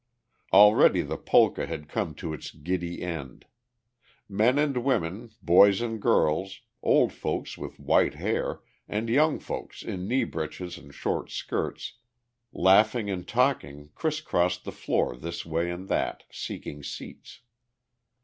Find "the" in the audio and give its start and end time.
1.03-1.15, 14.63-14.71